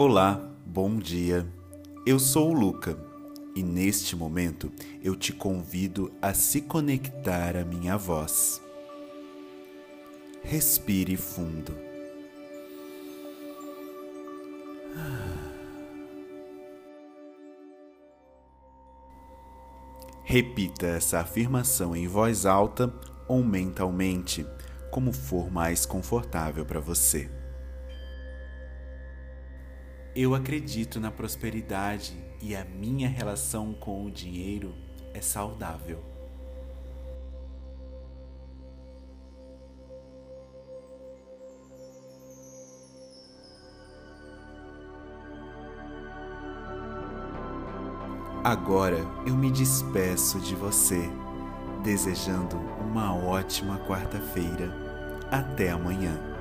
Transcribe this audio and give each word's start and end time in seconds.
Olá, 0.00 0.40
bom 0.64 0.96
dia. 0.96 1.44
Eu 2.06 2.20
sou 2.20 2.50
o 2.50 2.54
Luca 2.54 2.96
e 3.56 3.64
neste 3.64 4.14
momento 4.14 4.70
eu 5.02 5.16
te 5.16 5.32
convido 5.32 6.12
a 6.22 6.32
se 6.32 6.60
conectar 6.60 7.56
à 7.56 7.64
minha 7.64 7.96
voz. 7.96 8.62
Respire 10.40 11.16
fundo. 11.16 11.74
Repita 20.22 20.86
essa 20.86 21.18
afirmação 21.18 21.96
em 21.96 22.06
voz 22.06 22.46
alta 22.46 22.94
ou 23.26 23.42
mentalmente, 23.42 24.46
como 24.92 25.12
for 25.12 25.50
mais 25.50 25.84
confortável 25.84 26.64
para 26.64 26.78
você. 26.78 27.47
Eu 30.20 30.34
acredito 30.34 30.98
na 30.98 31.12
prosperidade 31.12 32.12
e 32.42 32.56
a 32.56 32.64
minha 32.64 33.08
relação 33.08 33.72
com 33.72 34.04
o 34.04 34.10
dinheiro 34.10 34.74
é 35.14 35.20
saudável. 35.20 36.02
Agora 48.42 48.98
eu 49.24 49.36
me 49.36 49.52
despeço 49.52 50.40
de 50.40 50.56
você, 50.56 51.08
desejando 51.84 52.56
uma 52.80 53.14
ótima 53.14 53.78
quarta-feira. 53.86 54.74
Até 55.30 55.70
amanhã. 55.70 56.37